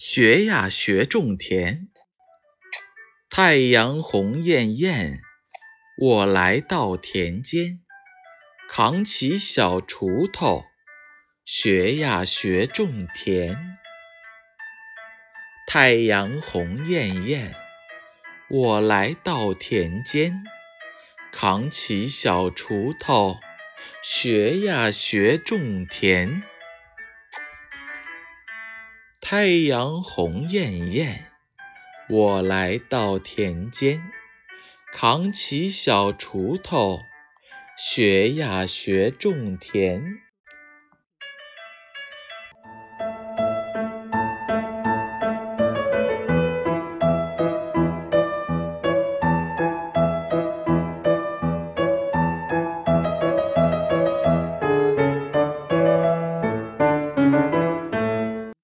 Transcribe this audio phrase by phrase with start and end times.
[0.00, 1.88] 学呀学种田，
[3.28, 5.20] 太阳红艳艳，
[5.98, 7.80] 我来到田间，
[8.68, 10.66] 扛起小锄头，
[11.44, 13.76] 学呀学种田。
[15.66, 17.56] 太阳红艳艳，
[18.48, 20.44] 我来到田间，
[21.32, 23.40] 扛起小锄头，
[24.04, 26.44] 学呀学种田。
[29.30, 31.26] 太阳红艳艳，
[32.08, 34.00] 我来到田间，
[34.90, 37.00] 扛起小锄头，
[37.76, 40.02] 学呀学种田。